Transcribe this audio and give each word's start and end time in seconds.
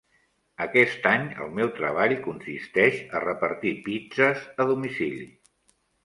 Aquest 0.63 1.03
any 1.09 1.25
el 1.43 1.51
meu 1.57 1.67
treball 1.79 2.15
consisteix 2.23 2.97
a 3.19 3.21
repartir 3.25 3.73
pizzes 3.89 4.41
a 4.65 4.67
domicili. 4.71 5.29